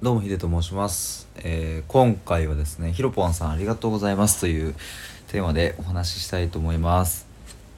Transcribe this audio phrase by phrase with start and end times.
[0.00, 4.76] どうもヒデと申します、えー今回はですねひろぽんさんありがとうございますという
[5.26, 7.26] テーマでお話ししたいと思います。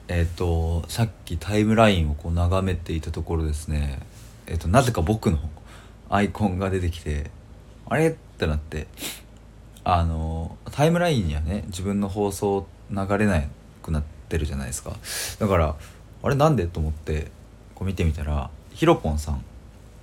[0.06, 4.00] えっ、とさっきタイムラインをこう眺めていたところですね。
[4.46, 5.38] えっ、となぜか僕の
[6.10, 7.30] アイコンが出てきて
[7.88, 8.10] あれ？
[8.10, 8.86] ってなって
[9.82, 13.42] あのタイムラインにはね自分の放送流れな
[13.82, 14.94] くなってるじゃないですか。
[15.38, 15.74] だから
[16.22, 16.66] あれなんで？
[16.66, 17.28] と思って
[17.74, 19.42] こう見てみたらひろぽんさん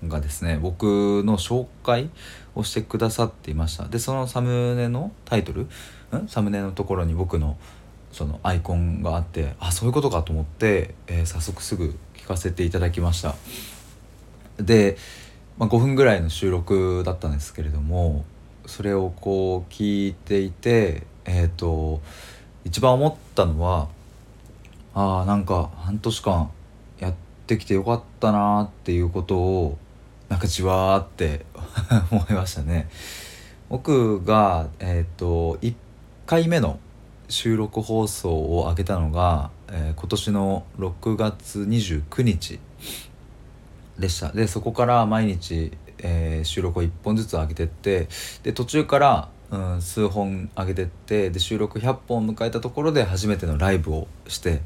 [0.06, 2.10] がですね僕の紹介
[2.56, 3.86] をしてくださっていました。
[3.86, 6.28] でそのサムネのタイトルん？
[6.28, 7.58] サムネのところに僕の
[8.12, 13.36] そのアイコンがあってあそういうことかと思って、えー早速すぐ聞かせていただきました。
[14.60, 14.98] で、
[15.58, 18.26] まあ、5分ぐらいの収録だったんですけれども
[18.66, 22.02] それをこう聞いていてえっ、と
[22.66, 23.88] 一番思ったのは
[24.94, 26.50] ああなんか半年間
[27.00, 27.14] やっ
[27.46, 29.78] てきてよかったなーっていうことを
[30.30, 31.46] なんかじわーって
[32.12, 32.90] 思いましたね。
[33.70, 35.74] 僕がえっ、と1
[36.26, 36.80] 回目の
[37.30, 42.60] 収録放送を上げたのが、えー今年の6月29日
[44.00, 44.32] でした。
[44.32, 48.08] でそこから毎日、えー収録を1本ずつ上げてって
[48.44, 54.62] で途中から、うん、数本上げてってで収録100本迎えたところで初めてのライブをして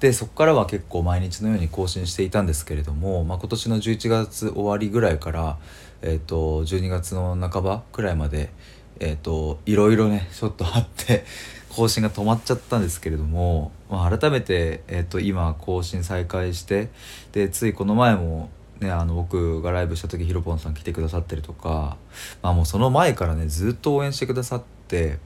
[0.00, 5.58] でそこからは結構毎日のように更新していたんですけれども、まあ、今年の11月終わりぐらいから、
[6.00, 8.50] えー、と12月の半ばくらいまで、
[8.98, 11.24] えー、といろいろねちょっとあって
[11.68, 16.88] 更新が止まっちゃったんですけれども、まあ、改めて、えー、と今更新再開して
[17.32, 18.48] でついこの前も、
[18.80, 21.98] ね、あの僕がライブした時ひろぽんさん来てくださったりとか、
[22.42, 25.18] まあ、もうその前からねずっと応援してくださって、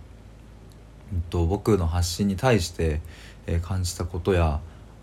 [1.12, 3.00] うんと僕の発信に対して、
[3.47, 4.61] えー感じたことや、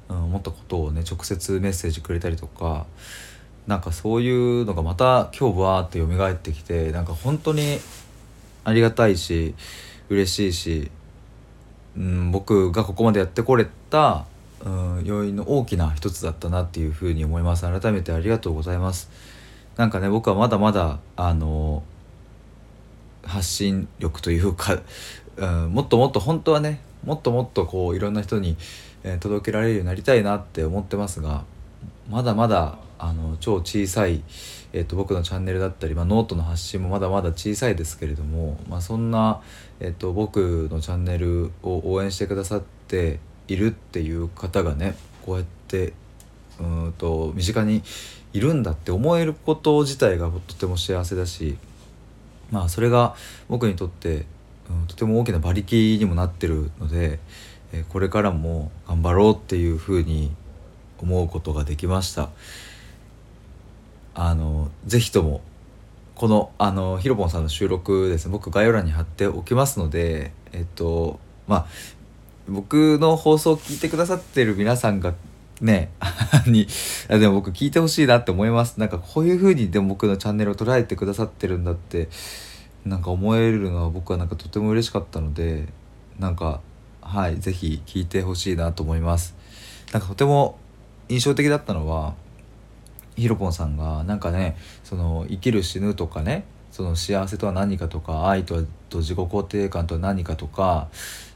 [0.09, 2.85] うん、思ったことをね直接メッセージくれたりとか
[3.67, 7.79] なんかそういうのがまた今日わーって蘇ってきてなんか本当に
[8.63, 9.55] ありがたいし
[10.09, 10.91] 嬉しいし、
[11.95, 14.25] うん、僕がここまでやってこれた、
[14.65, 17.61] うん、要因の大きな一つだったなっていうふうに思います。
[17.61, 19.09] 改めてありがとうございます。
[19.77, 21.83] なんかね僕はまだまだあの
[23.23, 24.79] 発信力というか、
[25.37, 28.57] うん、もっともっと本当はねもっともっとこういろんな人に、
[29.03, 31.43] え届けられるようになりたいなって思ってますが
[32.07, 34.21] まだまだあの超小さい、
[34.73, 39.41] えー、と僕のチャンネルだったり、まあ、ノートの発信もまだまだ小さいですけれども、まあ、そんな、
[39.79, 44.95] えー、と僕のチャンネルを応援してくださっているっていう方がね
[45.25, 45.93] こうやって
[46.59, 47.81] うんと身近に
[48.33, 51.57] いるんだって思えること自体がとても幸せだし
[52.51, 53.15] まあそれが
[53.49, 54.25] 僕にとって、
[54.87, 57.19] とても大きな馬力にもなってるので、
[57.73, 60.31] えこれからも頑張ろうっていうふうに
[60.99, 62.29] 思うことができました。
[64.13, 65.41] あのぜひとも
[66.15, 71.65] このあのひろぽんさんの収録ですね僕概要欄に貼っておきますのでえっとまあ
[72.47, 75.13] 僕の放送を聞いてくださってる皆さんが
[75.61, 75.91] ね
[76.45, 76.67] に
[77.07, 82.09] でも僕聞いてほしいなって思いますなんかこういう風にでも僕のチャンネルを捉えてくださってるんだって
[82.85, 85.67] なんか思えるのは僕はなんかとても嬉しかったので
[86.19, 86.61] なんか
[87.01, 89.35] はいぜひ聞いてほしいなと思います。
[89.91, 90.57] なんかとても
[91.09, 92.15] 印象的だったのは
[93.15, 100.89] ひろぽんさんがなんかねその生きる死ぬとかねその幸せとは何かとか愛とはと自己肯定感とは何かとか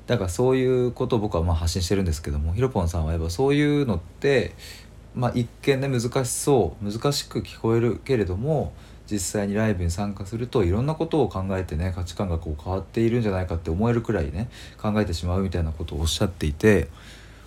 [0.07, 4.53] だからそういうことを僕はまあ発信してるんですけどもひろぽんさんはやっぱそういうのって、
[5.15, 8.73] まあ、一見ね難しそう難しく聞こえるけれども
[9.09, 14.49] 実際にライブに参加するといろんなことを考えてね価値観がこう変わっているんじゃないかって思えるくらいね
[14.81, 16.89] 考えてしまうみたいなことをおっしゃっていて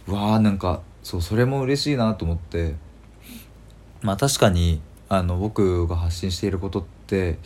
[0.07, 2.75] うわーなんかそうそれも嬉しいなと思って
[4.01, 7.39] まあ確かにあの僕が発信していることって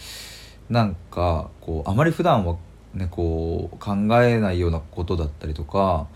[0.68, 2.56] なんかこうあまり普段は
[2.94, 6.06] ねこう考えないようなことだったりとか、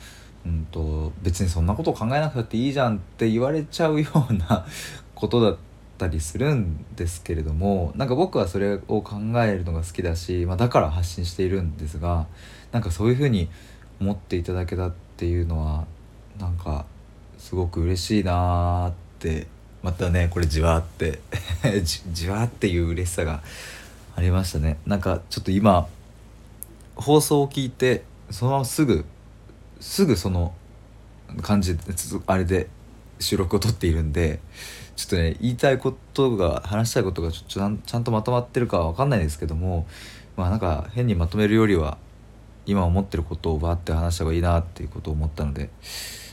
[0.47, 4.65] うん、と別にそんなことを考えなくたっていいじゃんって言われちゃうような
[5.17, 5.57] ことだっ
[5.99, 12.27] たりするんですけれどもなんか僕はそれを考えるのが好きだし、まあ、だから発信しているんですが
[12.71, 13.49] なんかそういうふうに
[14.01, 15.85] 思っていただけたっていうのは
[16.39, 16.85] なんか
[17.39, 19.49] すごく嬉しいなーって
[19.83, 21.21] またねこれじわって
[21.83, 23.43] じじわっていう嬉しさが
[24.15, 24.79] ありましたね。
[24.87, 25.89] なんかちょっと今
[26.95, 29.05] 放送を聞いてそのまますぐ
[29.81, 30.55] すぐその
[31.43, 31.83] 感じで
[32.27, 32.69] あれで
[33.19, 34.41] 収録を撮っているんで
[34.97, 39.87] ちょっとね言いたいことが話したいことがちょっとちゃんとまとまってるかは分かんないですけども
[40.37, 41.99] まあなんか変にまとめるよりは
[42.67, 45.71] 今思ってることをバーって話した方がいいなっていうことを思ったので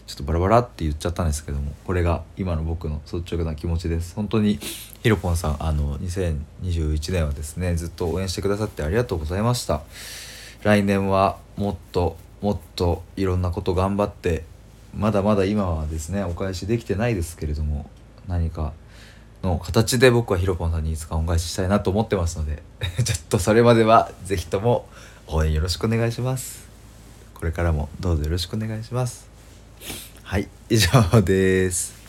[0.05, 4.15] ちょっとバラバラって言っちゃったんですけどもこれが今の僕の率直な気持ちです。
[4.15, 4.59] 本当に
[5.01, 9.81] ひろぽんさんあの2021年はですねずっと応援してくださってありがとうございました。
[10.63, 14.43] 来年はもっともっといろんなこと頑張って
[14.93, 17.89] まだまだ今はですねお返しできてないですけれども
[18.27, 18.73] 何か
[19.41, 22.61] の形で僕はヒロポンさんにいつか恩返ししたいなと思ってますので
[23.05, 24.89] ちょっとそれまでは是非とも
[25.27, 26.67] 応援よろしくお願いします。
[27.33, 29.29] これからもどうぞよろしくお願いします。
[30.23, 32.02] はい以上です。